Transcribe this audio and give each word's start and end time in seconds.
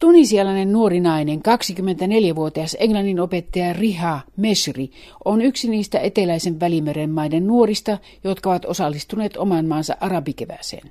Tunisialainen 0.00 0.72
nuori 0.72 1.00
nainen, 1.00 1.38
24-vuotias 1.38 2.76
englannin 2.80 3.20
opettaja 3.20 3.72
Riha 3.72 4.20
Mesri, 4.36 4.90
on 5.24 5.42
yksi 5.42 5.70
niistä 5.70 5.98
eteläisen 5.98 6.60
välimeren 6.60 7.10
maiden 7.10 7.46
nuorista, 7.46 7.98
jotka 8.24 8.50
ovat 8.50 8.64
osallistuneet 8.64 9.36
oman 9.36 9.66
maansa 9.66 9.96
arabikevääseen. 10.00 10.90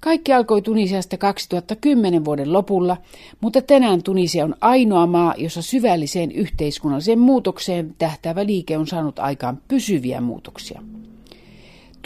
Kaikki 0.00 0.32
alkoi 0.32 0.62
Tunisiasta 0.62 1.16
2010 1.16 2.24
vuoden 2.24 2.52
lopulla, 2.52 2.96
mutta 3.40 3.62
tänään 3.62 4.02
Tunisia 4.02 4.44
on 4.44 4.54
ainoa 4.60 5.06
maa, 5.06 5.34
jossa 5.38 5.62
syvälliseen 5.62 6.32
yhteiskunnalliseen 6.32 7.18
muutokseen 7.18 7.94
tähtäävä 7.98 8.46
liike 8.46 8.78
on 8.78 8.86
saanut 8.86 9.18
aikaan 9.18 9.58
pysyviä 9.68 10.20
muutoksia. 10.20 10.82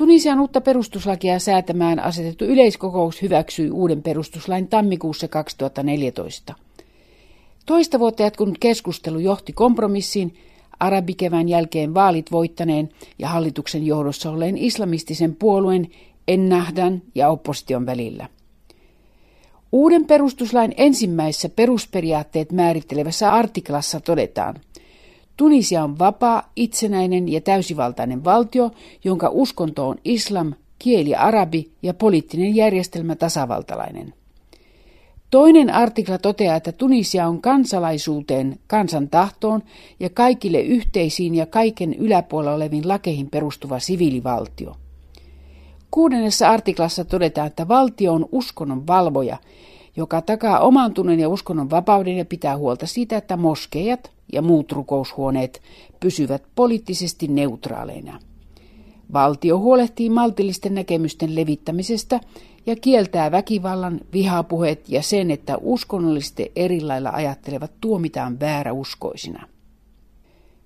Tunisian 0.00 0.40
uutta 0.40 0.60
perustuslakia 0.60 1.38
säätämään 1.38 1.98
asetettu 1.98 2.44
yleiskokous 2.44 3.22
hyväksyi 3.22 3.70
uuden 3.70 4.02
perustuslain 4.02 4.68
tammikuussa 4.68 5.28
2014. 5.28 6.54
Toista 7.66 7.98
vuotta 7.98 8.22
jatkunut 8.22 8.58
keskustelu 8.60 9.18
johti 9.18 9.52
kompromissiin 9.52 10.34
arabikevään 10.78 11.48
jälkeen 11.48 11.94
vaalit 11.94 12.32
voittaneen 12.32 12.88
ja 13.18 13.28
hallituksen 13.28 13.86
johdossa 13.86 14.30
olleen 14.30 14.58
islamistisen 14.58 15.36
puolueen 15.36 15.88
Ennahdan 16.28 17.02
ja 17.14 17.28
opposition 17.28 17.86
välillä. 17.86 18.28
Uuden 19.72 20.04
perustuslain 20.04 20.74
ensimmäisessä 20.76 21.48
perusperiaatteet 21.48 22.52
määrittelevässä 22.52 23.32
artiklassa 23.32 24.00
todetaan– 24.00 24.60
Tunisia 25.40 25.84
on 25.84 25.98
vapaa, 25.98 26.50
itsenäinen 26.56 27.28
ja 27.28 27.40
täysivaltainen 27.40 28.24
valtio, 28.24 28.70
jonka 29.04 29.28
uskonto 29.32 29.88
on 29.88 29.96
islam, 30.04 30.54
kieli 30.78 31.14
arabi 31.14 31.70
ja 31.82 31.94
poliittinen 31.94 32.56
järjestelmä 32.56 33.16
tasavaltalainen. 33.16 34.14
Toinen 35.30 35.70
artikla 35.74 36.18
toteaa, 36.18 36.56
että 36.56 36.72
Tunisia 36.72 37.26
on 37.26 37.40
kansalaisuuteen, 37.40 38.58
kansan 38.66 39.08
tahtoon 39.08 39.62
ja 40.00 40.10
kaikille 40.10 40.60
yhteisiin 40.60 41.34
ja 41.34 41.46
kaiken 41.46 41.94
yläpuolella 41.94 42.56
oleviin 42.56 42.88
lakeihin 42.88 43.30
perustuva 43.30 43.78
siviilivaltio. 43.78 44.76
Kuudennessa 45.90 46.48
artiklassa 46.48 47.04
todetaan, 47.04 47.46
että 47.46 47.68
valtio 47.68 48.12
on 48.12 48.28
uskonnon 48.32 48.86
valvoja, 48.86 49.36
joka 50.00 50.22
takaa 50.22 50.60
oman 50.60 50.94
tunnon 50.94 51.20
ja 51.20 51.28
uskonnon 51.28 51.70
vapauden 51.70 52.16
ja 52.16 52.24
pitää 52.24 52.56
huolta 52.56 52.86
siitä, 52.86 53.16
että 53.16 53.36
moskeijat, 53.36 54.10
ja 54.32 54.42
muut 54.42 54.72
rukoushuoneet 54.72 55.62
pysyvät 56.00 56.42
poliittisesti 56.54 57.28
neutraaleina. 57.28 58.18
Valtio 59.12 59.58
huolehtii 59.58 60.10
maltillisten 60.10 60.74
näkemysten 60.74 61.34
levittämisestä 61.34 62.20
ja 62.66 62.76
kieltää 62.76 63.30
väkivallan, 63.30 64.00
vihapuheet 64.12 64.88
ja 64.88 65.02
sen, 65.02 65.30
että 65.30 65.56
uskonnollisesti 65.60 66.52
erilailla 66.56 67.10
ajattelevat 67.10 67.70
tuomitaan 67.80 68.40
vääräuskoisina. 68.40 69.46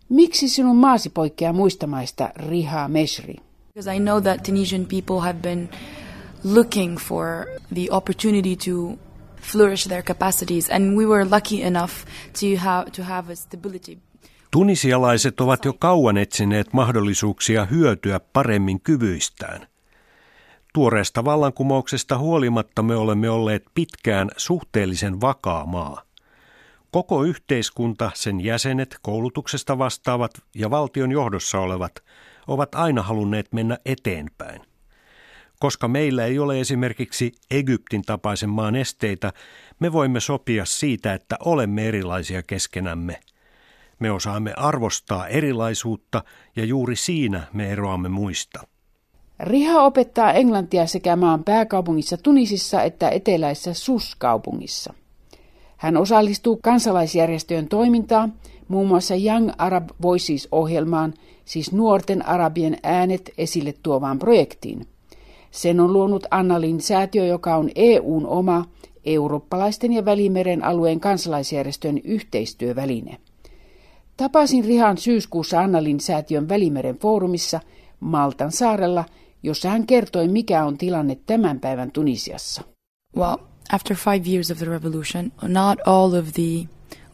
Miksi 0.09 0.49
sinun 0.49 0.77
maasi 0.77 1.11
poikkeaa 1.11 1.53
muista 1.53 1.87
maista, 1.87 2.31
Riha 2.37 2.89
Mesri? 2.89 3.37
Because 3.75 3.97
I 3.97 4.01
know 4.01 4.23
that 4.23 4.43
Tunisian 4.43 4.87
people 4.87 5.21
have 5.21 5.39
been 5.43 5.69
looking 6.45 6.99
for 6.99 7.47
the 7.75 7.87
opportunity 7.91 8.57
to 8.57 8.99
flourish 9.45 9.89
their 9.89 10.03
capacities. 10.03 10.71
And 10.71 10.97
we 10.97 11.07
were 11.07 11.25
lucky 11.31 11.63
enough 11.63 11.93
to 12.41 12.61
have, 12.61 12.91
to 12.91 13.03
have 13.03 13.33
a 13.33 13.37
stability. 13.37 13.99
Tunisialaiset 14.51 15.41
ovat 15.41 15.65
jo 15.65 15.73
kauan 15.73 16.19
etsineet 16.19 16.73
mahdollisuuksia 16.73 17.65
hyötyä 17.65 18.21
paremmin 18.33 18.81
kyvyistään. 18.81 19.67
Tuoreesta 20.75 21.25
vallankumouksesta 21.25 22.19
huolimatta 22.19 22.83
me 22.83 22.97
olemme 22.97 23.31
olleet 23.31 23.65
pitkään 23.75 24.31
suhteellisen 24.37 25.21
vakaa 25.21 25.67
maa. 25.67 26.03
Koko 26.91 27.25
yhteiskunta, 27.25 28.11
sen 28.15 28.41
jäsenet, 28.41 28.97
koulutuksesta 29.03 29.79
vastaavat 29.79 30.31
ja 30.55 30.71
valtion 30.71 31.13
johdossa 31.13 31.61
olevat 31.61 31.93
ovat 32.47 32.75
aina 32.75 33.03
halunneet 33.03 33.53
mennä 33.53 33.79
eteenpäin. 33.85 34.61
Koska 35.61 35.89
meillä 35.89 36.25
ei 36.25 36.39
ole 36.39 36.61
esimerkiksi 36.61 37.33
Egyptin 37.51 38.03
tapaisen 38.03 38.51
maan 38.51 38.77
esteitä, 38.77 39.33
me 39.81 39.93
voimme 39.93 40.21
sopia 40.21 40.65
siitä, 40.65 41.15
että 41.15 41.37
olemme 41.45 41.89
erilaisia 41.89 42.43
keskenämme. 42.43 43.21
Me 43.99 44.11
osaamme 44.11 44.55
arvostaa 44.57 45.29
erilaisuutta 45.29 46.25
ja 46.57 46.65
juuri 46.65 46.97
siinä 46.97 47.43
me 47.53 47.73
eroamme 47.73 48.09
muista. 48.09 48.61
Riha 49.41 49.83
opettaa 49.83 50.33
englantia 50.33 50.87
sekä 50.87 51.17
maan 51.17 51.45
pääkaupungissa 51.45 52.17
Tunisissa 52.17 52.83
että 52.83 53.11
eteläisessä 53.11 53.75
Sus-kaupungissa. 53.75 54.95
Hän 55.77 55.97
osallistuu 55.97 56.59
kansalaisjärjestöjen 56.63 57.69
toimintaan, 57.69 58.33
muun 58.69 58.89
muassa 58.89 59.15
Young 59.15 59.51
Arab 59.59 59.89
Voices-ohjelmaan, 60.03 61.15
siis 61.45 61.73
nuorten 61.73 62.27
arabien 62.27 62.77
äänet 62.83 63.31
esille 63.39 63.75
tuovaan 63.83 64.19
projektiin– 64.19 64.87
sen 65.55 65.81
on 65.81 65.93
luonut 65.93 66.27
Annalin 66.31 66.81
säätiö, 66.81 67.27
joka 67.27 67.57
on 67.57 67.71
EUn 67.75 68.27
oma 68.27 68.65
eurooppalaisten 69.05 69.93
ja 69.93 70.05
Välimeren 70.05 70.65
alueen 70.65 71.01
kansalaisjärjestön 71.01 71.99
yhteistyöväline. 72.05 73.19
Tapasin 74.17 74.65
Rihan 74.65 74.99
syyskuussa 74.99 75.61
Annalin 75.61 76.01
säätiön 76.01 76.49
Välimeren 76.49 76.99
foorumissa 76.99 77.61
Maltan 78.01 78.53
saarella, 78.53 79.05
jossa 79.43 79.69
hän 79.69 79.87
kertoi, 79.87 80.29
mikä 80.29 80.65
on 80.65 80.79
tilanne 80.79 81.19
tämän 81.27 81.61
päivän 81.61 81.91
Tunisiassa. 81.93 82.63
Well, 83.17 83.37
after 83.73 83.97
five 83.97 84.31
years 84.31 84.51
of 84.51 84.59
the 84.59 84.67
revolution, 84.67 85.33
not 85.49 85.79
all 85.87 86.15
of 86.15 86.33
the 86.33 86.69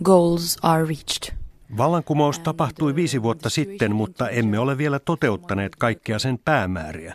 goals 0.04 0.58
are 0.62 0.84
reached. 0.84 1.34
Vallankumous 1.76 2.38
tapahtui 2.38 2.94
viisi 2.94 3.22
vuotta 3.22 3.50
sitten, 3.50 3.94
mutta 3.94 4.28
emme 4.28 4.58
ole 4.58 4.78
vielä 4.78 4.98
toteuttaneet 4.98 5.76
kaikkia 5.76 6.18
sen 6.18 6.38
päämääriä. 6.44 7.14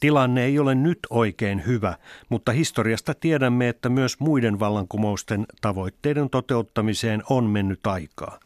Tilanne 0.00 0.44
ei 0.44 0.58
ole 0.58 0.74
nyt 0.74 0.98
oikein 1.10 1.66
hyvä, 1.66 1.94
mutta 2.28 2.52
historiasta 2.52 3.14
tiedämme, 3.14 3.68
että 3.68 3.88
myös 3.88 4.20
muiden 4.20 4.60
vallankumousten 4.60 5.46
tavoitteiden 5.60 6.30
toteuttamiseen 6.30 7.22
on 7.30 7.44
mennyt 7.44 7.86
aikaa. 7.86 8.40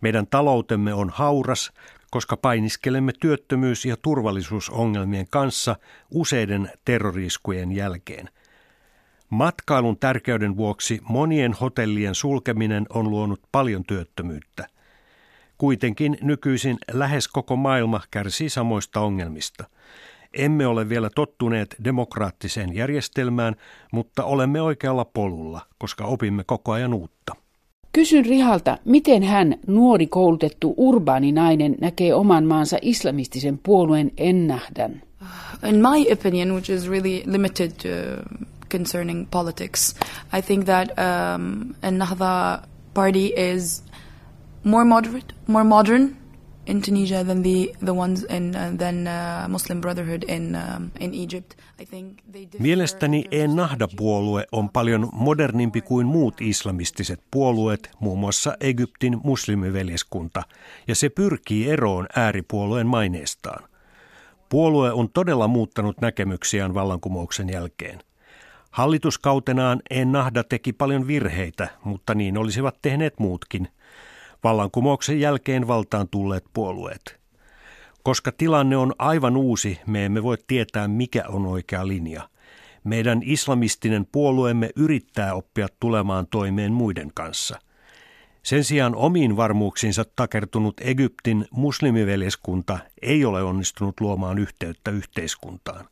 Meidän 0.00 0.26
taloutemme 0.26 0.94
on 0.94 1.10
hauras, 1.10 1.72
koska 2.10 2.36
painiskelemme 2.36 3.12
työttömyys- 3.20 3.84
ja 3.84 3.96
turvallisuusongelmien 3.96 5.26
kanssa 5.30 5.76
useiden 6.10 6.70
terroriskujen 6.84 7.72
jälkeen. 7.72 8.30
Matkailun 9.30 9.98
tärkeyden 9.98 10.56
vuoksi 10.56 11.00
monien 11.08 11.52
hotellien 11.52 12.14
sulkeminen 12.14 12.86
on 12.90 13.10
luonut 13.10 13.40
paljon 13.52 13.84
työttömyyttä. 13.84 14.66
Kuitenkin 15.58 16.18
nykyisin 16.20 16.78
lähes 16.92 17.28
koko 17.28 17.56
maailma 17.56 18.00
kärsii 18.10 18.48
samoista 18.48 19.00
ongelmista. 19.00 19.64
Emme 20.34 20.66
ole 20.66 20.88
vielä 20.88 21.10
tottuneet 21.14 21.76
demokraattiseen 21.84 22.74
järjestelmään, 22.74 23.56
mutta 23.92 24.24
olemme 24.24 24.60
oikealla 24.62 25.04
polulla, 25.04 25.60
koska 25.78 26.04
opimme 26.04 26.44
koko 26.44 26.72
ajan 26.72 26.94
uutta. 26.94 27.36
Kysyn 27.92 28.24
Rihalta, 28.24 28.78
miten 28.84 29.22
hän, 29.22 29.54
nuori 29.66 30.06
koulutettu 30.06 30.74
urbaani 30.76 31.32
nainen, 31.32 31.76
näkee 31.80 32.14
oman 32.14 32.44
maansa 32.44 32.78
islamistisen 32.82 33.58
puolueen 33.62 34.12
ennähdän? 34.16 35.02
In 35.68 35.76
my 35.76 36.12
opinion, 36.12 36.52
which 36.52 36.70
is 36.70 36.88
really 36.88 37.22
limited 37.26 37.70
to 37.70 37.88
concerning 38.70 39.26
politics, 39.30 39.94
I 40.38 40.42
think 40.42 40.64
that 40.64 40.88
um, 40.88 41.74
Ennahda 41.82 42.62
party 42.94 43.32
is 43.36 43.84
more 44.64 44.84
moderate, 44.84 45.34
more 45.46 45.64
modern 45.64 46.16
in 46.66 46.82
Tunisia 46.82 47.24
than 47.24 47.42
the 47.42 47.72
the 47.84 47.92
ones 47.92 48.26
in 48.30 48.54
uh, 48.56 48.78
than 48.78 49.06
uh, 49.06 49.48
Muslim 49.48 49.80
Brotherhood 49.80 50.22
in 50.28 50.56
um, 50.56 50.90
in 51.00 51.14
Egypt. 51.14 51.54
I 51.82 51.86
think 51.86 52.18
they 52.32 52.48
Mielestäni 52.58 53.24
Ennahda-puolue 53.30 54.44
on 54.52 54.70
paljon 54.70 55.08
modernimpi 55.12 55.80
kuin 55.80 56.06
muut 56.06 56.40
islamistiset 56.40 57.20
puolueet, 57.30 57.90
muun 58.00 58.18
muassa 58.18 58.56
Egyptin 58.60 59.20
muslimiveljeskunta, 59.24 60.42
ja 60.88 60.94
se 60.94 61.08
pyrkii 61.08 61.70
eroon 61.70 62.06
ääripuolueen 62.16 62.86
maineestaan. 62.86 63.68
Puolue 64.48 64.92
on 64.92 65.10
todella 65.10 65.48
muuttanut 65.48 66.00
näkemyksiään 66.00 66.74
vallankumouksen 66.74 67.48
jälkeen. 67.48 67.98
Hallituskautenaan 68.70 69.80
Ennahda 69.90 70.44
teki 70.44 70.72
paljon 70.72 71.06
virheitä, 71.06 71.68
mutta 71.84 72.14
niin 72.14 72.38
olisivat 72.38 72.78
tehneet 72.82 73.18
muutkin– 73.18 73.68
vallankumouksen 74.44 75.20
jälkeen 75.20 75.68
valtaan 75.68 76.08
tulleet 76.08 76.44
puolueet. 76.52 77.20
Koska 78.02 78.32
tilanne 78.32 78.76
on 78.76 78.92
aivan 78.98 79.36
uusi, 79.36 79.78
me 79.86 80.04
emme 80.04 80.22
voi 80.22 80.36
tietää, 80.46 80.88
mikä 80.88 81.24
on 81.28 81.46
oikea 81.46 81.88
linja. 81.88 82.28
Meidän 82.84 83.20
islamistinen 83.24 84.06
puolueemme 84.12 84.70
yrittää 84.76 85.34
oppia 85.34 85.68
tulemaan 85.80 86.26
toimeen 86.26 86.72
muiden 86.72 87.10
kanssa. 87.14 87.58
Sen 88.42 88.64
sijaan 88.64 88.94
omiin 88.94 89.36
varmuuksiinsa 89.36 90.04
takertunut 90.16 90.74
Egyptin 90.80 91.46
muslimiveljeskunta 91.50 92.78
ei 93.02 93.24
ole 93.24 93.42
onnistunut 93.42 94.00
luomaan 94.00 94.38
yhteyttä 94.38 94.90
yhteiskuntaan. 94.90 95.84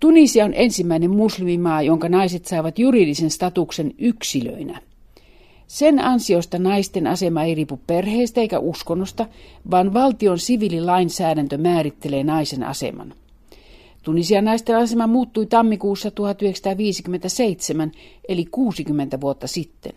Tunisia 0.00 0.44
on 0.44 0.54
ensimmäinen 0.54 1.10
muslimimaa, 1.10 1.82
jonka 1.82 2.08
naiset 2.08 2.44
saavat 2.44 2.78
juridisen 2.78 3.30
statuksen 3.30 3.92
yksilöinä. 3.98 4.80
Sen 5.74 6.04
ansiosta 6.04 6.58
naisten 6.58 7.06
asema 7.06 7.42
ei 7.42 7.54
riipu 7.54 7.80
perheestä 7.86 8.40
eikä 8.40 8.58
uskonnosta, 8.58 9.26
vaan 9.70 9.94
valtion 9.94 10.38
siviililainsäädäntö 10.38 11.58
määrittelee 11.58 12.24
naisen 12.24 12.62
aseman. 12.62 13.14
Tunisian 14.02 14.44
naisten 14.44 14.76
asema 14.76 15.06
muuttui 15.06 15.46
tammikuussa 15.46 16.10
1957, 16.10 17.92
eli 18.28 18.44
60 18.50 19.20
vuotta 19.20 19.46
sitten. 19.46 19.92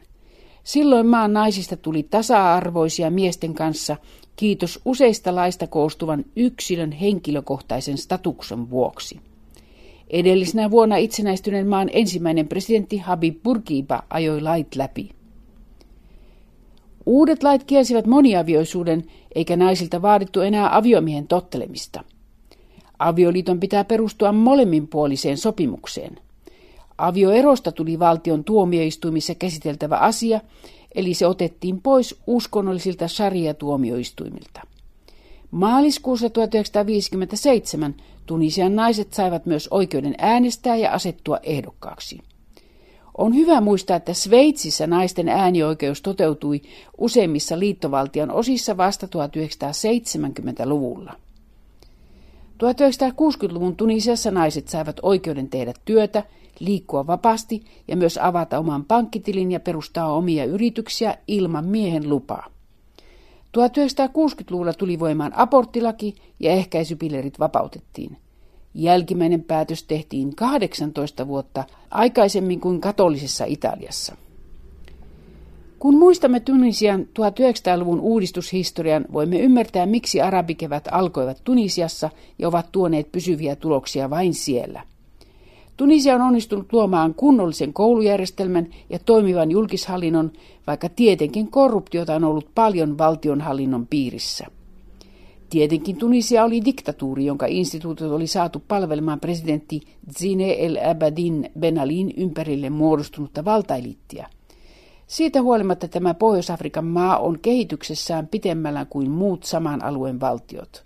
Silloin 0.64 1.08
maan 1.08 1.34
naisista 1.34 1.78
tuli 1.78 2.04
tasa-arvoisia 2.04 3.10
miesten 3.10 3.54
kanssa, 3.54 3.98
kiitos 4.36 4.80
useista 4.86 5.36
laista 5.36 5.68
koostuvan 5.68 6.26
yksilön 6.36 6.92
henkilökohtaisen 6.92 7.98
statuksen 7.98 8.70
vuoksi. 8.70 9.20
Edellisenä 10.10 10.72
vuonna 10.72 10.98
itsenäistyneen 10.98 11.68
maan 11.68 11.90
ensimmäinen 11.94 12.48
presidentti 12.48 12.98
Habib 12.98 13.44
Bourguiba 13.44 14.04
ajoi 14.10 14.42
lait 14.42 14.76
läpi. 14.76 15.17
Uudet 17.08 17.44
lait 17.44 17.64
kielsivät 17.64 18.06
moniavioisuuden, 18.08 19.04
eikä 19.36 19.58
naisilta 19.58 20.02
vaadittu 20.02 20.42
enää 20.42 20.78
aviomiehen 20.78 21.28
tottelemista. 21.28 22.04
Avioliiton 23.00 23.60
pitää 23.60 23.84
perustua 23.84 24.32
molemminpuoliseen 24.32 25.38
sopimukseen. 25.38 26.20
Avioerosta 26.98 27.72
tuli 27.72 28.00
valtion 28.00 28.44
tuomioistuimissa 28.44 29.36
käsiteltävä 29.36 29.98
asia, 29.98 30.42
eli 30.96 31.14
se 31.14 31.28
otettiin 31.28 31.82
pois 31.82 32.16
uskonnollisilta 32.28 33.08
sharia-tuomioistuimilta. 33.08 34.62
Maaliskuussa 35.52 36.30
1957 36.30 37.96
Tunisian 38.26 38.76
naiset 38.76 39.14
saivat 39.14 39.46
myös 39.46 39.68
oikeuden 39.72 40.16
äänestää 40.18 40.76
ja 40.76 40.92
asettua 40.92 41.40
ehdokkaaksi. 41.44 42.20
On 43.18 43.36
hyvä 43.36 43.62
muistaa, 43.62 43.98
että 43.98 44.14
Sveitsissä 44.14 44.88
naisten 44.88 45.30
äänioikeus 45.30 46.02
toteutui 46.02 46.62
useimmissa 46.98 47.60
liittovaltion 47.60 48.32
osissa 48.32 48.78
vasta 48.78 49.08
1970-luvulla. 49.08 51.14
1960-luvun 52.64 53.76
Tunisiassa 53.76 54.32
naiset 54.32 54.68
saivat 54.68 55.00
oikeuden 55.02 55.50
tehdä 55.50 55.74
työtä, 55.86 56.24
liikkua 56.60 57.08
vapaasti 57.08 57.66
ja 57.88 57.98
myös 57.98 58.20
avata 58.22 58.60
oman 58.60 58.86
pankkitilin 58.86 59.52
ja 59.52 59.60
perustaa 59.60 60.14
omia 60.14 60.46
yrityksiä 60.46 61.18
ilman 61.28 61.66
miehen 61.66 62.10
lupaa. 62.10 62.50
1960-luvulla 63.58 64.74
tuli 64.74 65.00
voimaan 65.00 65.34
aborttilaki 65.36 66.16
ja 66.40 66.52
ehkäisypillerit 66.52 67.40
vapautettiin. 67.40 68.18
Jälkimmäinen 68.80 69.44
päätös 69.44 69.84
tehtiin 69.84 70.36
18 70.36 71.28
vuotta 71.28 71.64
aikaisemmin 71.92 72.60
kuin 72.60 72.82
katolisessa 72.82 73.46
Italiassa. 73.46 74.16
Kun 75.80 75.98
muistamme 75.98 76.40
Tunisian 76.40 77.02
1900-luvun 77.02 78.00
uudistushistorian, 78.00 79.06
voimme 79.14 79.40
ymmärtää, 79.40 79.86
miksi 79.86 80.22
arabikevät 80.22 80.88
alkoivat 80.92 81.42
Tunisiassa 81.44 82.10
ja 82.40 82.48
ovat 82.48 82.72
tuoneet 82.72 83.12
pysyviä 83.12 83.56
tuloksia 83.56 84.10
vain 84.10 84.34
siellä. 84.34 84.82
Tunisia 85.78 86.16
on 86.16 86.22
onnistunut 86.22 86.74
luomaan 86.74 87.14
kunnollisen 87.14 87.74
koulujärjestelmän 87.74 88.68
ja 88.90 89.00
toimivan 89.00 89.52
julkishallinnon, 89.52 90.32
vaikka 90.68 90.90
tietenkin 90.90 91.52
korruptiota 91.52 92.16
on 92.16 92.24
ollut 92.24 92.50
paljon 92.56 92.98
valtionhallinnon 92.98 93.88
piirissä. 93.88 94.57
Tietenkin 95.50 95.98
Tunisia 95.98 96.44
oli 96.44 96.66
diktatuuri, 96.66 97.26
jonka 97.26 97.46
instituutit 97.46 98.08
oli 98.08 98.28
saatu 98.28 98.64
palvelemaan 98.68 99.20
presidentti 99.20 99.82
Zine 100.20 100.56
el 100.60 100.78
Abadin 100.92 101.50
Benalin 101.60 102.14
ympärille 102.18 102.70
muodostunutta 102.70 103.46
valtailittiä. 103.46 104.28
Siitä 105.08 105.42
huolimatta 105.42 105.88
tämä 105.88 106.14
Pohjois-Afrikan 106.14 106.86
maa 106.86 107.18
on 107.18 107.40
kehityksessään 107.40 108.28
pitemmällä 108.28 108.86
kuin 108.86 109.12
muut 109.12 109.44
saman 109.44 109.84
alueen 109.84 110.20
valtiot. 110.20 110.84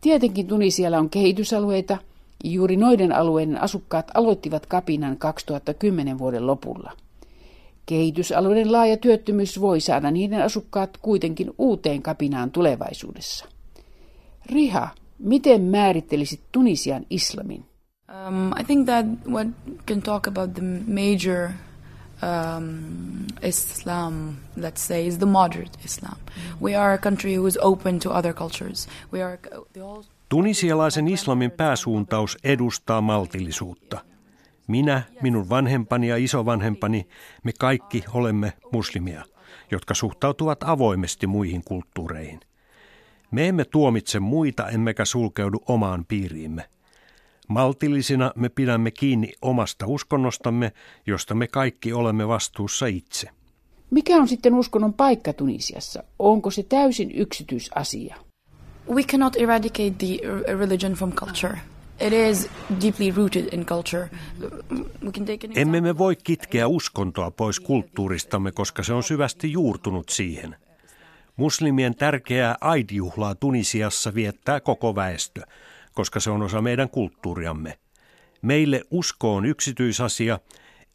Tietenkin 0.00 0.46
Tunisialla 0.46 0.98
on 0.98 1.10
kehitysalueita, 1.10 1.98
ja 2.44 2.50
juuri 2.50 2.76
noiden 2.76 3.12
alueiden 3.12 3.62
asukkaat 3.62 4.10
aloittivat 4.14 4.66
kapinan 4.66 5.18
2010 5.18 6.18
vuoden 6.18 6.46
lopulla. 6.46 6.92
Kehitysalueiden 7.86 8.72
laaja 8.72 8.96
työttömyys 8.96 9.60
voi 9.60 9.80
saada 9.80 10.10
niiden 10.10 10.42
asukkaat 10.42 10.96
kuitenkin 10.96 11.52
uuteen 11.58 12.02
kapinaan 12.02 12.50
tulevaisuudessa. 12.50 13.46
Riha, 14.46 14.88
miten 15.18 15.62
määrittelisit 15.62 16.40
Tunisian 16.52 17.06
islamin? 17.10 17.64
Um, 18.28 18.52
I 18.60 18.64
think 18.64 18.86
that 18.86 19.06
what 19.32 19.46
can 19.86 20.02
talk 20.02 20.26
about 20.26 20.54
the 20.54 20.62
major 20.86 21.50
um, 22.22 23.26
Islam, 23.42 24.36
let's 24.56 24.86
say, 24.86 25.06
is 25.06 25.18
the 25.18 25.26
moderate 25.26 25.78
Islam. 25.84 26.18
We 26.62 26.76
are 26.76 26.94
a 26.94 26.98
country 26.98 27.36
who 27.36 27.46
is 27.46 27.58
open 27.62 27.98
to 27.98 28.10
other 28.10 28.34
cultures. 28.34 28.88
We 29.12 29.22
are 29.22 29.38
the 29.72 29.80
whole... 29.80 30.04
Tunisialaisen 30.28 31.08
islamin 31.08 31.50
pääsuuntaus 31.50 32.38
edustaa 32.44 33.00
maltillisuutta– 33.00 34.00
minä, 34.66 35.02
minun 35.22 35.48
vanhempani 35.48 36.08
ja 36.08 36.16
isovanhempani, 36.16 37.08
me 37.42 37.52
kaikki 37.58 38.04
olemme 38.12 38.52
muslimia, 38.72 39.24
jotka 39.70 39.94
suhtautuvat 39.94 40.58
avoimesti 40.62 41.26
muihin 41.26 41.64
kulttuureihin. 41.64 42.40
Me 43.30 43.48
emme 43.48 43.64
tuomitse 43.64 44.20
muita 44.20 44.68
emmekä 44.68 45.04
sulkeudu 45.04 45.60
omaan 45.68 46.04
piiriimme. 46.04 46.68
Maltillisina 47.48 48.32
me 48.36 48.48
pidämme 48.48 48.90
kiinni 48.90 49.32
omasta 49.42 49.86
uskonnostamme, 49.86 50.72
josta 51.06 51.34
me 51.34 51.46
kaikki 51.46 51.92
olemme 51.92 52.28
vastuussa 52.28 52.86
itse. 52.86 53.28
Mikä 53.90 54.16
on 54.16 54.28
sitten 54.28 54.54
uskonnon 54.54 54.94
paikka 54.94 55.32
Tunisiassa? 55.32 56.04
Onko 56.18 56.50
se 56.50 56.62
täysin 56.62 57.10
yksityisasia? 57.14 58.16
We 58.88 59.02
cannot 59.02 59.36
eradicate 59.36 59.90
the 59.90 60.18
religion 60.58 60.92
from 60.92 61.12
culture. 61.12 61.58
Emme 65.54 65.80
me 65.80 65.98
voi 65.98 66.16
kitkeä 66.16 66.68
uskontoa 66.68 67.30
pois 67.30 67.60
kulttuuristamme, 67.60 68.52
koska 68.52 68.82
se 68.82 68.92
on 68.92 69.02
syvästi 69.02 69.52
juurtunut 69.52 70.08
siihen. 70.08 70.56
Muslimien 71.36 71.94
tärkeää 71.94 72.56
Aid-juhlaa 72.60 73.34
Tunisiassa 73.34 74.14
viettää 74.14 74.60
koko 74.60 74.94
väestö, 74.94 75.42
koska 75.92 76.20
se 76.20 76.30
on 76.30 76.42
osa 76.42 76.62
meidän 76.62 76.88
kulttuuriamme. 76.88 77.78
Meille 78.42 78.82
usko 78.90 79.34
on 79.34 79.44
yksityisasia, 79.44 80.38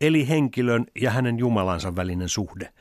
eli 0.02 0.30
henkilön 0.30 0.86
ja 1.02 1.12
hänen 1.12 1.40
Jumalansa 1.40 1.95
välinen 1.95 2.30
suhde, 2.30 2.74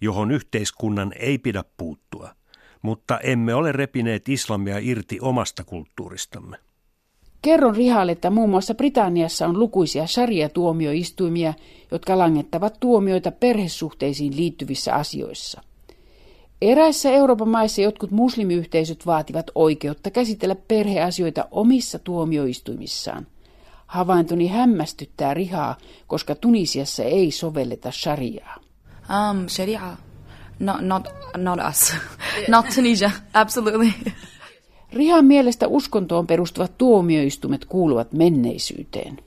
johon 0.00 0.30
yhteiskunnan 0.30 1.12
ei 1.18 1.38
pidä 1.38 1.64
puuttua. 1.76 2.34
Mutta 2.82 3.18
emme 3.18 3.54
ole 3.54 3.72
repineet 3.72 4.28
islamia 4.28 4.78
irti 4.78 5.18
omasta 5.20 5.64
kulttuuristamme. 5.64 6.56
Kerron 7.42 7.76
Rihalle, 7.76 8.12
että 8.12 8.30
muun 8.30 8.50
muassa 8.50 8.74
Britanniassa 8.74 9.46
on 9.46 9.58
lukuisia 9.58 10.06
sarjatuomioistuimia, 10.06 11.54
jotka 11.90 12.18
langettavat 12.18 12.76
tuomioita 12.80 13.30
perhesuhteisiin 13.30 14.36
liittyvissä 14.36 14.94
asioissa. 14.94 15.62
Eräissä 16.62 17.10
Euroopan 17.10 17.48
maissa 17.48 17.82
jotkut 17.82 18.10
muslimiyhteisöt 18.10 19.06
vaativat 19.06 19.50
oikeutta 19.54 20.10
käsitellä 20.10 20.56
perheasioita 20.68 21.48
omissa 21.50 21.98
tuomioistuimissaan. 21.98 23.26
Havaintoni 23.86 24.48
hämmästyttää 24.48 25.34
Rihaa, 25.34 25.76
koska 26.06 26.34
Tunisiassa 26.34 27.02
ei 27.02 27.30
sovelleta 27.30 27.90
shariaa. 27.90 28.56
Um, 29.30 29.48
sharia? 29.48 29.96
No, 30.58 30.76
not, 30.80 31.08
not 31.36 31.58
us. 31.70 31.94
not 32.48 32.66
Tunisia, 32.74 33.10
absolutely. 33.34 33.92
Rihan 34.92 35.24
mielestä 35.24 35.68
uskontoon 35.68 36.26
perustuvat 36.26 36.78
tuomioistuimet 36.78 37.64
kuuluvat 37.64 38.12
menneisyyteen. 38.12 39.18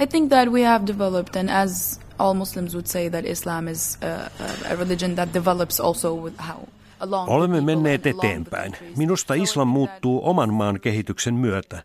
I 0.00 0.06
think 0.06 0.28
that 0.28 0.48
we 0.48 0.64
have 0.64 0.86
developed, 0.86 1.40
and 1.40 1.48
as 1.48 2.00
all 2.18 2.34
Muslims 2.34 2.74
would 2.74 2.86
say, 2.86 3.10
that 3.10 3.24
Islam 3.24 3.68
is 3.68 3.98
a, 4.02 4.72
a 4.72 4.76
religion 4.76 5.14
that 5.14 5.34
develops 5.34 5.80
also 5.80 6.14
with 6.14 6.36
how 6.48 6.56
Olemme 7.26 7.60
menneet 7.60 8.06
eteenpäin. 8.06 8.76
Minusta 8.96 9.34
islam 9.34 9.68
muuttuu 9.68 10.20
oman 10.28 10.54
maan 10.54 10.80
kehityksen 10.80 11.34
myötä. 11.34 11.82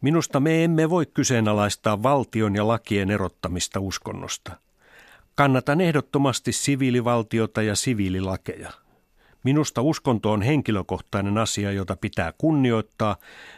Minusta 0.00 0.40
me 0.40 0.64
emme 0.64 0.90
voi 0.90 1.06
kyseenalaistaa 1.06 2.02
valtion 2.02 2.56
ja 2.56 2.68
lakien 2.68 3.10
erottamista 3.10 3.80
uskonnosta. 3.80 4.52
Kannatan 5.34 5.80
ehdottomasti 5.80 6.52
siviilivaltiota 6.52 7.62
ja 7.62 7.76
siviililakeja. 7.76 8.72
Minusta 9.44 9.82
uskonto 9.82 10.32
on 10.32 10.42
henkilökohtainen 10.42 11.38
asia, 11.38 11.72
jota 11.72 11.96
pitää 11.96 12.32
kunnioittaa, 12.38 13.16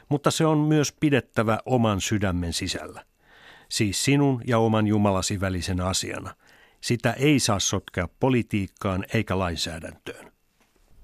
mutta 0.09 0.31
se 0.31 0.47
on 0.47 0.59
myös 0.59 0.93
pidettävä 1.01 1.59
oman 1.67 2.01
sydämen 2.01 2.53
sisällä. 2.53 3.05
Siis 3.69 4.05
sinun 4.05 4.43
ja 4.47 4.59
oman 4.59 4.87
Jumalasi 4.87 5.41
välisen 5.41 5.81
asiana. 5.81 6.35
Sitä 6.81 7.13
ei 7.13 7.41
saa 7.41 7.59
sotkea 7.59 8.09
politiikkaan 8.21 9.05
eikä 9.15 9.39
lainsäädäntöön. 9.39 10.33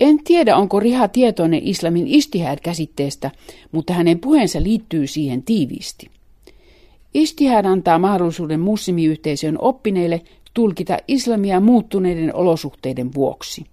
En 0.00 0.24
tiedä, 0.24 0.56
onko 0.56 0.80
Riha 0.80 1.08
tietoinen 1.08 1.60
islamin 1.62 2.06
istihad-käsitteestä, 2.06 3.30
mutta 3.72 3.92
hänen 3.92 4.18
puheensa 4.18 4.62
liittyy 4.62 5.06
siihen 5.06 5.42
tiiviisti. 5.42 6.10
Istihad 7.14 7.64
antaa 7.64 7.98
mahdollisuuden 7.98 8.60
muslimiyhteisön 8.60 9.58
oppineille 9.58 10.22
tulkita 10.54 10.98
islamia 11.08 11.60
muuttuneiden 11.60 12.34
olosuhteiden 12.34 13.14
vuoksi. 13.14 13.64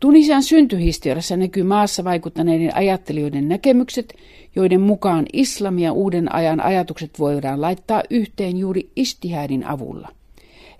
Tunisian 0.00 0.42
syntyhistoriassa 0.42 1.36
näkyy 1.36 1.62
maassa 1.62 2.04
vaikuttaneiden 2.04 2.76
ajattelijoiden 2.76 3.48
näkemykset, 3.48 4.14
joiden 4.56 4.80
mukaan 4.80 5.26
islamia 5.32 5.92
uuden 5.92 6.34
ajan 6.34 6.60
ajatukset 6.60 7.18
voidaan 7.18 7.60
laittaa 7.60 8.02
yhteen 8.10 8.56
juuri 8.56 8.90
istihadin 8.96 9.66
avulla. 9.66 10.08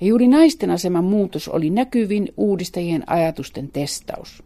Ja 0.00 0.06
juuri 0.06 0.28
naisten 0.28 0.70
aseman 0.70 1.04
muutos 1.04 1.48
oli 1.48 1.70
näkyvin 1.70 2.28
uudistajien 2.36 3.10
ajatusten 3.10 3.68
testaus. 3.72 4.42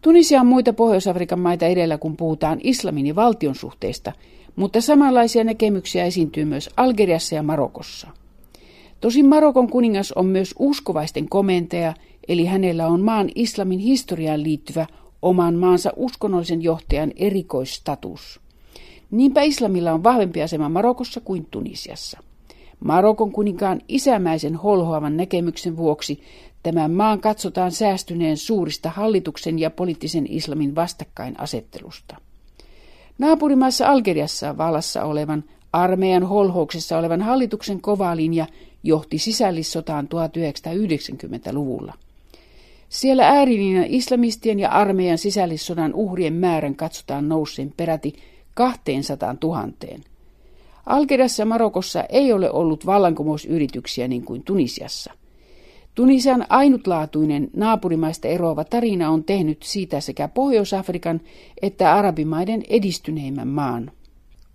Tunisia 0.00 0.40
on 0.40 0.46
muita 0.46 0.72
Pohjois-Afrikan 0.72 1.40
maita 1.40 1.66
edellä, 1.66 1.98
kun 1.98 2.16
puhutaan 2.16 2.60
islamin 2.62 3.06
ja 3.06 3.14
valtion 3.14 3.54
suhteista, 3.54 4.12
mutta 4.56 4.80
samanlaisia 4.80 5.44
näkemyksiä 5.44 6.04
esiintyy 6.04 6.44
myös 6.44 6.70
Algeriassa 6.76 7.34
ja 7.34 7.42
Marokossa. 7.42 8.08
Tosin 9.00 9.26
Marokon 9.26 9.70
kuningas 9.70 10.12
on 10.12 10.26
myös 10.26 10.54
uskovaisten 10.58 11.28
komentaja, 11.28 11.94
eli 12.28 12.44
hänellä 12.44 12.86
on 12.86 13.00
maan 13.00 13.30
islamin 13.34 13.78
historiaan 13.78 14.42
liittyvä 14.42 14.86
oman 15.22 15.54
maansa 15.54 15.92
uskonnollisen 15.96 16.62
johtajan 16.62 17.12
erikoistatus. 17.16 18.40
Niinpä 19.10 19.42
islamilla 19.42 19.92
on 19.92 20.04
vahvempi 20.04 20.42
asema 20.42 20.68
Marokossa 20.68 21.20
kuin 21.20 21.46
Tunisiassa. 21.50 22.18
Marokon 22.80 23.32
kuninkaan 23.32 23.80
isämäisen 23.88 24.56
holhoavan 24.56 25.16
näkemyksen 25.16 25.76
vuoksi 25.76 26.22
tämän 26.62 26.90
maan 26.90 27.20
katsotaan 27.20 27.72
säästyneen 27.72 28.36
suurista 28.36 28.90
hallituksen 28.90 29.58
ja 29.58 29.70
poliittisen 29.70 30.26
islamin 30.30 30.74
vastakkainasettelusta. 30.74 32.16
Naapurimaassa 33.18 33.86
Algeriassa 33.86 34.58
vallassa 34.58 35.04
olevan 35.04 35.44
armeijan 35.72 36.22
holhouksessa 36.22 36.98
olevan 36.98 37.22
hallituksen 37.22 37.80
kova 37.80 38.16
linja 38.16 38.46
johti 38.82 39.18
sisällissotaan 39.18 40.08
1990-luvulla. 40.14 41.94
Siellä 42.94 43.28
äärilinjan 43.28 43.86
islamistien 43.88 44.60
ja 44.60 44.70
armeijan 44.70 45.18
sisällissodan 45.18 45.94
uhrien 45.94 46.32
määrän 46.32 46.74
katsotaan 46.74 47.28
nousseen 47.28 47.72
peräti 47.76 48.12
200 48.54 49.34
000. 49.42 49.68
Algeriassa 50.86 51.42
ja 51.42 51.46
Marokossa 51.46 52.02
ei 52.02 52.32
ole 52.32 52.50
ollut 52.50 52.86
vallankumousyrityksiä 52.86 54.08
niin 54.08 54.24
kuin 54.24 54.42
Tunisiassa. 54.42 55.12
Tunisian 55.94 56.46
ainutlaatuinen 56.48 57.50
naapurimaista 57.56 58.28
eroava 58.28 58.64
tarina 58.64 59.10
on 59.10 59.24
tehnyt 59.24 59.62
siitä 59.62 60.00
sekä 60.00 60.28
Pohjois-Afrikan 60.28 61.20
että 61.62 61.94
arabimaiden 61.94 62.62
edistyneimmän 62.68 63.48
maan. 63.48 63.90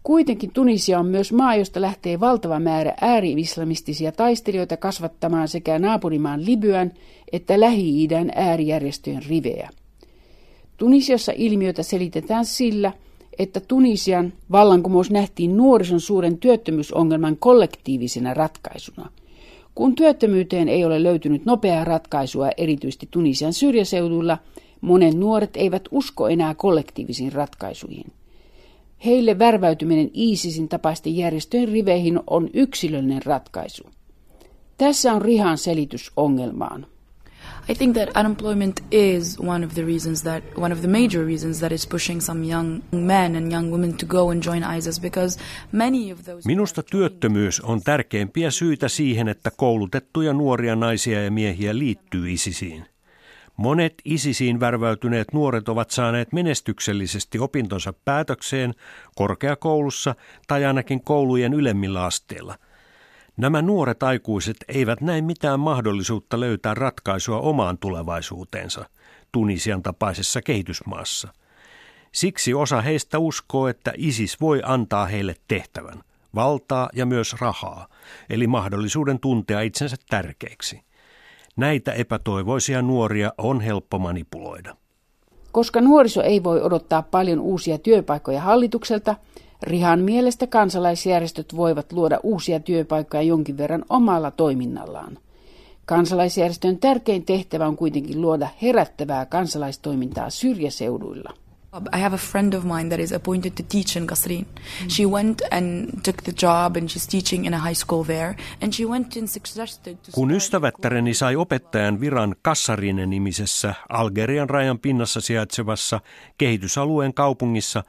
Kuitenkin 0.10 0.52
Tunisia 0.54 1.00
on 1.00 1.06
myös 1.06 1.34
maa, 1.34 1.56
josta 1.56 1.82
lähtee 1.82 2.20
valtava 2.20 2.60
määrä 2.60 2.94
ääri-islamistisia 3.02 4.12
taistelijoita 4.12 4.78
kasvattamaan 4.78 5.48
sekä 5.48 5.80
naapurimaan 5.80 6.46
Libyan 6.46 6.92
että 7.32 7.60
Lähi-idän 7.60 8.32
äärijärjestöjen 8.36 9.26
rivejä. 9.30 9.70
Tunisiassa 10.78 11.32
ilmiötä 11.36 11.84
selitetään 11.84 12.46
sillä, 12.46 12.92
että 13.40 13.60
Tunisian 13.60 14.34
vallankumous 14.52 15.12
nähtiin 15.12 15.58
nuorison 15.58 16.00
suuren 16.00 16.38
työttömyysongelman 16.38 17.38
kollektiivisena 17.38 18.34
ratkaisuna. 18.34 19.10
Kun 19.76 19.96
työttömyyteen 19.96 20.70
ei 20.70 20.86
ole 20.86 21.04
löytynyt 21.04 21.46
nopeaa 21.46 21.86
ratkaisua 21.86 22.50
erityisesti 22.58 23.08
Tunisian 23.12 23.54
syrjäseuduilla, 23.54 24.38
monen 24.82 25.20
nuoret 25.20 25.58
eivät 25.58 25.84
usko 25.92 26.30
enää 26.30 26.56
kollektiivisiin 26.56 27.34
ratkaisuihin. 27.34 28.19
Heille 29.06 29.40
värväytyminen 29.40 30.10
ISISin 30.14 30.70
tapaisten 30.70 31.18
järjestöjen 31.18 31.70
riveihin 31.70 32.20
on 32.28 32.50
yksilöllinen 32.54 33.26
ratkaisu. 33.26 33.84
Tässä 34.78 35.14
on 35.14 35.22
Rihan 35.22 35.58
selitys 35.58 36.12
ongelmaan. 36.18 36.88
I 37.70 37.76
think 37.76 37.94
that 37.94 38.10
unemployment 38.18 38.84
is 38.92 39.38
one 39.40 39.66
of 39.66 39.74
the 39.74 39.86
reasons 39.86 40.24
that 40.24 40.44
one 40.58 40.74
of 40.74 40.82
the 40.82 40.88
major 40.88 41.26
reasons 41.26 41.60
that 41.60 41.72
is 41.72 41.88
pushing 41.88 42.22
some 42.22 42.52
young 42.52 42.82
men 42.92 43.36
and 43.36 43.52
young 43.52 43.72
women 43.72 43.94
to 43.94 44.06
go 44.06 44.30
and 44.30 44.44
join 44.44 44.64
ISIS 44.78 45.00
because 45.00 45.40
many 45.72 46.12
of 46.12 46.24
those 46.24 46.48
Minusta 46.48 46.84
työttömyys 46.84 47.62
on 47.62 47.82
tärkeimpiä 47.82 48.52
syitä 48.52 48.88
siihen, 48.88 49.28
että 49.28 49.52
koulutettuja 49.58 50.34
nuoria 50.34 50.76
naisia 50.76 51.24
ja 51.24 51.32
miehiä 51.32 51.78
liittyy 51.78 52.32
ISISiin. 52.32 52.86
Monet 53.60 53.94
ISISiin 54.06 54.60
värväytyneet 54.60 55.34
nuoret 55.34 55.70
ovat 55.70 55.92
saaneet 55.92 56.34
menestyksellisesti 56.34 57.40
opintonsa 57.40 57.94
päätökseen 58.06 58.74
korkeakoulussa 59.16 60.16
tai 60.48 60.66
ainakin 60.66 61.04
koulujen 61.04 61.54
ylemmillä 61.54 62.04
asteilla. 62.06 62.56
Nämä 63.38 63.62
nuoret 63.62 64.04
aikuiset 64.04 64.58
eivät 64.68 65.02
näe 65.02 65.22
mitään 65.22 65.60
mahdollisuutta 65.60 66.40
löytää 66.40 66.74
ratkaisua 66.74 67.40
omaan 67.40 67.78
tulevaisuuteensa 67.78 68.86
Tunisian 69.32 69.84
tapaisessa 69.84 70.42
kehitysmaassa. 70.42 71.34
Siksi 72.12 72.54
osa 72.54 72.82
heistä 72.82 73.20
uskoo, 73.20 73.68
että 73.68 73.94
ISIS 73.98 74.42
voi 74.42 74.62
antaa 74.66 75.06
heille 75.06 75.36
tehtävän, 75.48 76.04
valtaa 76.36 76.90
ja 76.94 77.06
myös 77.06 77.36
rahaa, 77.42 77.88
eli 78.30 78.48
mahdollisuuden 78.48 79.20
tuntea 79.20 79.62
itsensä 79.62 79.96
tärkeiksi. 80.10 80.89
Näitä 81.60 81.92
epätoivoisia 81.92 82.82
nuoria 82.82 83.34
on 83.38 83.62
helppo 83.62 84.00
manipuloida. 84.00 84.76
Koska 85.52 85.82
nuoriso 85.82 86.22
ei 86.22 86.44
voi 86.44 86.62
odottaa 86.62 87.02
paljon 87.02 87.40
uusia 87.40 87.78
työpaikkoja 87.78 88.42
hallitukselta, 88.42 89.16
Rihan 89.64 90.00
mielestä 90.00 90.48
kansalaisjärjestöt 90.48 91.56
voivat 91.56 91.92
luoda 91.92 92.20
uusia 92.24 92.60
työpaikkoja 92.60 93.24
jonkin 93.24 93.58
verran 93.58 93.86
omalla 93.90 94.32
toiminnallaan. 94.32 95.18
Kansalaisjärjestön 95.86 96.78
tärkein 96.78 97.26
tehtävä 97.26 97.68
on 97.68 97.76
kuitenkin 97.76 98.22
luoda 98.22 98.48
herättävää 98.62 99.26
kansalaistoimintaa 99.26 100.30
syrjäseuduilla. 100.30 101.34
I 101.72 102.00
have 102.00 102.16
a 102.16 102.18
friend 102.18 102.54
of 102.54 102.66
mine 102.66 102.90
that 102.90 103.00
is 103.00 103.12
appointed 103.12 103.52
to 103.52 103.64
teach 103.64 103.96
in 103.96 104.08
Qasrin. 104.08 104.46
Mm. 104.46 104.90
She 104.90 105.06
went 105.06 105.42
and 105.52 105.88
took 106.04 106.24
the 106.24 106.32
job 106.42 106.76
and 106.76 106.90
she's 106.90 107.08
teaching 107.08 107.46
in 107.46 107.54
a 107.54 107.58
high 107.58 107.76
school 107.76 108.04
there. 108.04 108.36
And 108.62 108.74
she 108.74 108.86
went 108.86 109.18
and 109.18 109.28
suggested 109.28 109.96
to 109.96 110.12
Kun 110.12 110.32
ystävättäreni 110.32 111.14
sai 111.14 111.36
opettajan 111.36 112.00
viran 112.00 112.36
Kassarinen 112.42 113.10
nimisessä 113.10 113.74
Algerian 113.90 114.50
rajan 114.50 114.80
pinnassa 114.80 115.22
sijaitsevassa 115.22 116.02
kehitysalueen 116.38 117.14
kaupungissa, 117.14 117.84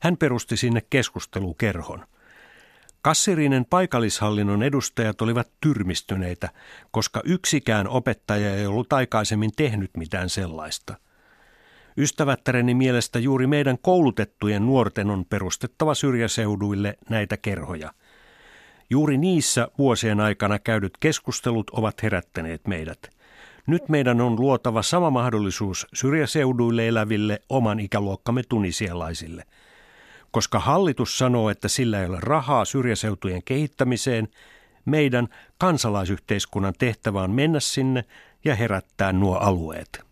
hän 0.00 0.16
perusti 0.16 0.56
sinne 0.56 0.80
keskustelukerhon. 0.90 2.06
Kassirinen 3.02 3.64
paikallishallinnon 3.64 4.62
edustajat 4.62 5.22
olivat 5.22 5.48
tyrmistyneitä, 5.60 6.48
koska 6.90 7.20
yksikään 7.24 7.88
opettaja 7.88 8.54
ei 8.54 8.66
ollut 8.66 8.92
aikaisemmin 8.92 9.50
tehnyt 9.56 9.90
mitään 9.96 10.30
sellaista– 10.30 10.94
Ystävättäreni 11.98 12.74
mielestä 12.74 13.18
juuri 13.18 13.46
meidän 13.46 13.78
koulutettujen 13.78 14.66
nuorten 14.66 15.10
on 15.10 15.24
perustettava 15.24 15.94
syrjäseuduille 15.94 16.98
näitä 17.10 17.36
kerhoja. 17.36 17.92
Juuri 18.90 19.18
niissä 19.18 19.68
vuosien 19.78 20.20
aikana 20.20 20.58
käydyt 20.58 20.92
keskustelut 21.00 21.70
ovat 21.70 22.02
herättäneet 22.02 22.66
meidät. 22.66 22.98
Nyt 23.66 23.88
meidän 23.88 24.20
on 24.20 24.40
luotava 24.40 24.82
sama 24.82 25.10
mahdollisuus 25.10 25.86
syrjäseuduille 25.94 26.88
eläville 26.88 27.42
oman 27.48 27.80
ikäluokkamme 27.80 28.42
tunisialaisille. 28.48 29.44
Koska 30.30 30.58
hallitus 30.58 31.18
sanoo, 31.18 31.50
että 31.50 31.68
sillä 31.68 32.00
ei 32.00 32.06
ole 32.06 32.18
rahaa 32.20 32.64
syrjäseutujen 32.64 33.42
kehittämiseen, 33.42 34.28
meidän 34.84 35.28
kansalaisyhteiskunnan 35.58 36.74
tehtävä 36.78 37.22
on 37.22 37.30
mennä 37.30 37.60
sinne 37.60 38.04
ja 38.44 38.54
herättää 38.54 39.12
nuo 39.12 39.36
alueet. 39.36 40.05